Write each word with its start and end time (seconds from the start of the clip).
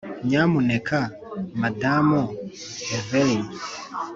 nyamuneka 0.27 0.99
madamu 1.61 2.21
avery 2.97 3.43